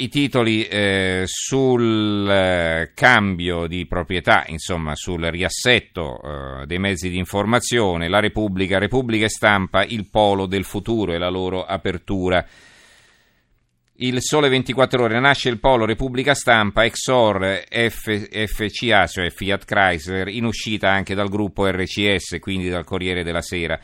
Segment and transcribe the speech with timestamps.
[0.00, 6.22] I titoli eh, sul eh, cambio di proprietà, insomma sul riassetto
[6.62, 11.18] eh, dei mezzi di informazione, la Repubblica, Repubblica e Stampa, il polo del futuro e
[11.18, 12.42] la loro apertura.
[13.96, 20.28] Il Sole 24 Ore nasce il polo Repubblica Stampa, Exor, F, FCA, cioè Fiat Chrysler,
[20.28, 23.78] in uscita anche dal gruppo RCS, quindi dal Corriere della Sera.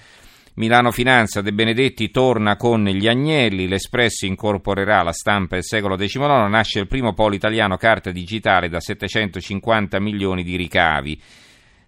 [0.56, 6.48] Milano Finanza De Benedetti torna con gli Agnelli, l'Espresso incorporerà la stampa del secolo XIX,
[6.48, 11.20] nasce il primo polo italiano carta digitale da 750 milioni di ricavi.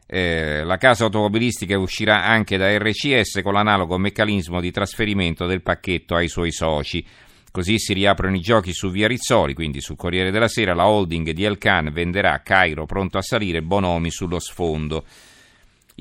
[0.06, 6.14] Eh, la casa automobilistica uscirà anche da RCS con l'analogo meccanismo di trasferimento del pacchetto
[6.14, 7.02] ai suoi soci.
[7.50, 11.30] Così si riaprono i giochi su Via Rizzoli, quindi sul Corriere della Sera la holding
[11.30, 15.06] di Elcan venderà Cairo pronto a salire Bonomi sullo sfondo.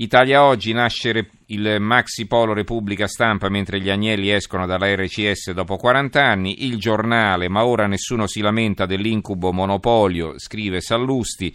[0.00, 5.76] Italia Oggi nasce il Maxi Polo Repubblica Stampa mentre gli agnelli escono dalla RCS dopo
[5.76, 11.52] 40 anni, il giornale, ma ora nessuno si lamenta dell'incubo monopolio, scrive Sallusti,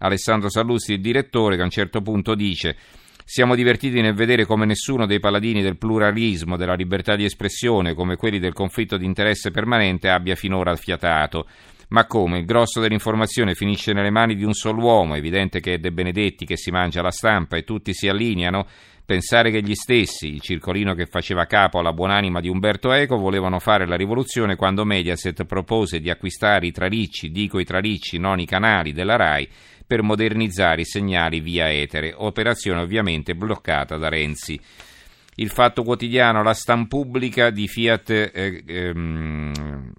[0.00, 2.76] Alessandro Sallusti, il direttore, che a un certo punto dice
[3.24, 8.16] siamo divertiti nel vedere come nessuno dei paladini del pluralismo, della libertà di espressione, come
[8.16, 11.46] quelli del conflitto di interesse permanente, abbia finora fiatato.
[11.88, 12.38] Ma come?
[12.38, 15.90] Il grosso dell'informazione finisce nelle mani di un solo uomo, è evidente che è De
[15.90, 18.66] Benedetti che si mangia la stampa e tutti si allineano.
[19.06, 23.58] Pensare che gli stessi, il circolino che faceva capo alla buonanima di Umberto Eco, volevano
[23.58, 28.44] fare la rivoluzione quando Mediaset propose di acquistare i tralicci, dico i tralicci, non i
[28.44, 29.48] canali della RAI,
[29.86, 34.60] per modernizzare i segnali via etere, operazione ovviamente bloccata da Renzi.
[35.36, 39.92] Il fatto quotidiano, la stampubblica di Fiat eh, ehm,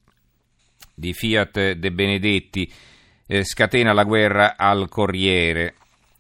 [1.00, 2.72] di Fiat De Benedetti
[3.26, 5.76] eh, scatena la guerra al Corriere.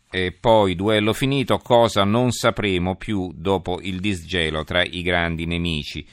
[0.10, 6.04] E poi duello finito, cosa non sapremo più dopo il disgelo tra i grandi nemici.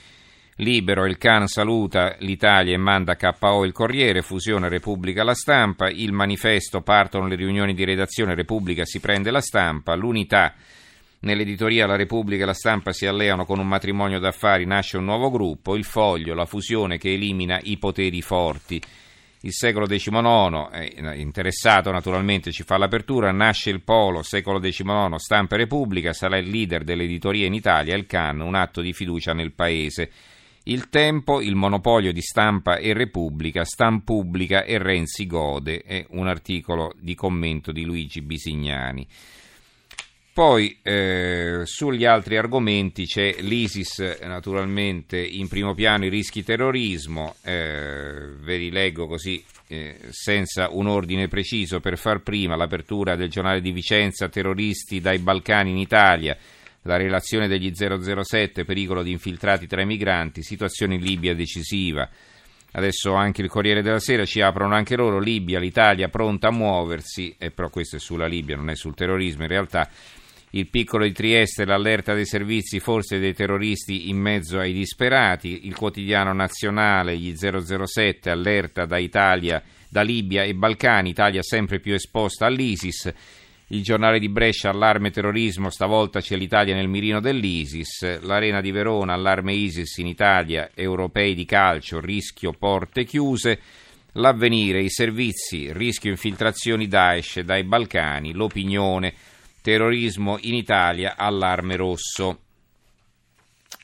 [0.56, 6.12] Libero, il Can saluta l'Italia e manda KO il Corriere, fusione Repubblica la stampa, il
[6.12, 10.54] manifesto partono le riunioni di redazione, Repubblica si prende la stampa, l'unità
[11.26, 15.28] Nell'editoria La Repubblica e la stampa si alleano con un matrimonio d'affari, nasce un nuovo
[15.28, 18.80] gruppo, il foglio, la fusione che elimina i poteri forti.
[19.40, 25.56] Il secolo XIX, eh, interessato naturalmente, ci fa l'apertura, nasce il polo, secolo XIX, stampa
[25.56, 29.50] e Repubblica, sarà il leader dell'editoria in Italia, il CAN, un atto di fiducia nel
[29.50, 30.12] Paese.
[30.62, 36.94] Il tempo, il monopolio di stampa e Repubblica, Stampubblica e Renzi gode, è un articolo
[37.00, 39.04] di commento di Luigi Bisignani.
[40.36, 48.34] Poi eh, sugli altri argomenti c'è l'ISIS naturalmente in primo piano i rischi terrorismo, eh,
[48.42, 53.62] ve li leggo così eh, senza un ordine preciso per far prima l'apertura del giornale
[53.62, 56.36] di Vicenza, terroristi dai Balcani in Italia,
[56.82, 62.06] la relazione degli 007, pericolo di infiltrati tra i migranti, situazione in Libia decisiva.
[62.72, 67.34] Adesso anche il Corriere della Sera ci aprono anche loro, Libia, l'Italia pronta a muoversi,
[67.38, 69.88] e però questo è sulla Libia, non è sul terrorismo in realtà
[70.56, 75.76] il piccolo di Trieste, l'allerta dei servizi, forse dei terroristi in mezzo ai disperati, il
[75.76, 82.46] quotidiano nazionale, gli 007, allerta da Italia, da Libia e Balcani, Italia sempre più esposta
[82.46, 83.12] all'ISIS,
[83.70, 89.12] il giornale di Brescia, allarme terrorismo, stavolta c'è l'Italia nel mirino dell'ISIS, l'Arena di Verona,
[89.12, 93.60] allarme ISIS in Italia, europei di calcio, rischio porte chiuse,
[94.12, 99.12] l'avvenire, i servizi, rischio infiltrazioni Daesh dai Balcani, l'opinione,
[99.66, 102.38] terrorismo in Italia, allarme rosso.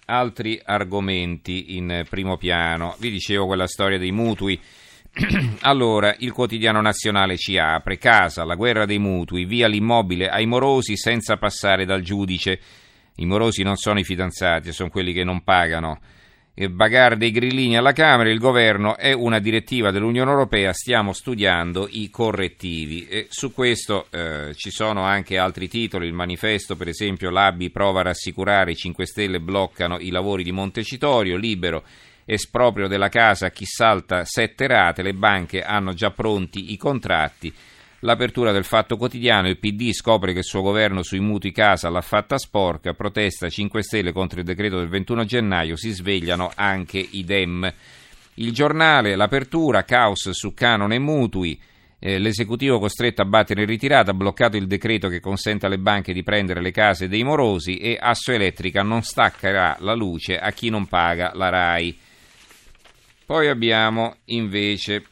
[0.04, 4.60] Altri argomenti in primo piano, vi dicevo quella storia dei mutui.
[5.62, 10.96] allora, il quotidiano nazionale ci apre, casa, la guerra dei mutui, via l'immobile ai morosi
[10.96, 12.60] senza passare dal giudice.
[13.16, 15.98] I morosi non sono i fidanzati, sono quelli che non pagano
[16.68, 22.10] bagar dei grillini alla Camera, il governo è una direttiva dell'Unione Europea, stiamo studiando i
[22.10, 23.08] correttivi.
[23.08, 28.00] E su questo eh, ci sono anche altri titoli, il manifesto per esempio l'ABI prova
[28.00, 31.84] a rassicurare, i 5 Stelle bloccano i lavori di Montecitorio, libero
[32.24, 37.52] esproprio della casa a chi salta sette rate, le banche hanno già pronti i contratti
[38.04, 42.00] L'apertura del Fatto Quotidiano, il PD scopre che il suo governo sui mutui casa l'ha
[42.00, 47.22] fatta sporca, protesta 5 Stelle contro il decreto del 21 gennaio, si svegliano anche i
[47.22, 47.72] Dem.
[48.34, 51.56] Il giornale, l'apertura, caos su canone e mutui,
[52.00, 56.12] eh, l'esecutivo costretto a battere in ritirata, ha bloccato il decreto che consente alle banche
[56.12, 60.70] di prendere le case dei morosi e Asso Elettrica non staccherà la luce a chi
[60.70, 61.96] non paga la RAI.
[63.24, 65.04] Poi abbiamo invece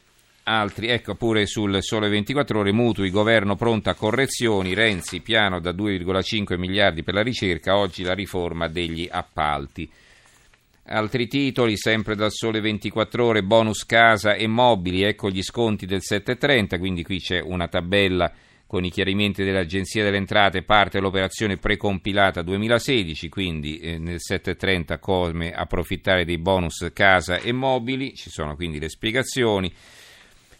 [0.43, 5.71] altri, ecco pure sul Sole 24 Ore, mutui, governo pronto a correzioni, Renzi, piano da
[5.71, 9.89] 2,5 miliardi per la ricerca, oggi la riforma degli appalti.
[10.83, 16.01] Altri titoli, sempre dal sole 24 ore, bonus casa e mobili, ecco gli sconti del
[16.01, 18.31] 730, quindi qui c'è una tabella
[18.65, 25.51] con i chiarimenti dell'Agenzia delle Entrate, parte l'operazione precompilata 2016, quindi eh, nel 730 come
[25.51, 29.73] approfittare dei bonus casa e mobili, ci sono quindi le spiegazioni.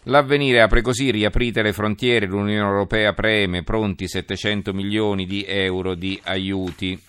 [0.05, 6.19] L'avvenire apre così, riaprite le frontiere, l'Unione Europea preme, pronti 700 milioni di euro di
[6.23, 6.99] aiuti.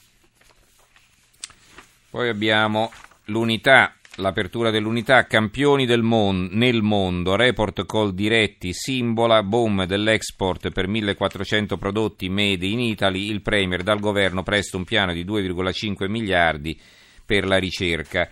[2.11, 2.93] Poi abbiamo
[3.27, 10.87] l'unità, l'apertura dell'unità, campioni del mon- nel mondo, report call diretti, simbola, boom dell'export per
[10.87, 16.79] 1400 prodotti made in Italy, il Premier dal governo presta un piano di 2,5 miliardi
[17.25, 18.29] per la ricerca.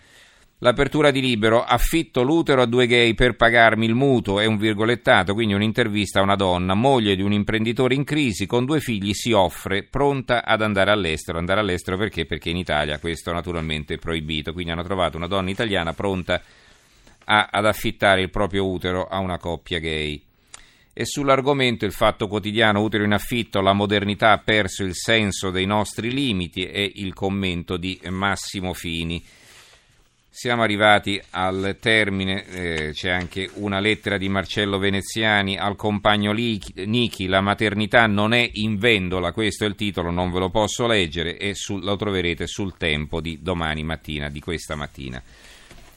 [0.63, 5.33] L'apertura di Libero, affitto l'utero a due gay per pagarmi il mutuo, è un virgolettato,
[5.33, 9.33] quindi un'intervista a una donna, moglie di un imprenditore in crisi, con due figli si
[9.33, 11.39] offre, pronta ad andare all'estero.
[11.39, 12.27] Andare all'estero perché?
[12.27, 16.43] Perché in Italia questo naturalmente è proibito, quindi hanno trovato una donna italiana pronta
[17.25, 20.23] a, ad affittare il proprio utero a una coppia gay.
[20.93, 25.65] E sull'argomento il fatto quotidiano utero in affitto, la modernità ha perso il senso dei
[25.65, 29.25] nostri limiti e il commento di Massimo Fini.
[30.33, 37.27] Siamo arrivati al termine, eh, c'è anche una lettera di Marcello Veneziani al compagno Nichi,
[37.27, 41.37] la maternità non è in vendola, questo è il titolo, non ve lo posso leggere
[41.37, 45.21] e sul, lo troverete sul tempo di domani mattina, di questa mattina.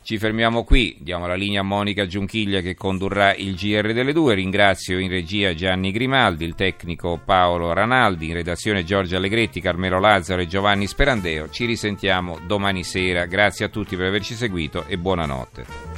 [0.03, 4.33] Ci fermiamo qui, diamo la linea a Monica Giunchiglia che condurrà il GR delle due.
[4.33, 10.41] Ringrazio in regia Gianni Grimaldi, il tecnico Paolo Ranaldi, in redazione Giorgio Allegretti, Carmelo Lazzaro
[10.41, 11.49] e Giovanni Sperandeo.
[11.49, 13.25] Ci risentiamo domani sera.
[13.27, 15.92] Grazie a tutti per averci seguito e buonanotte.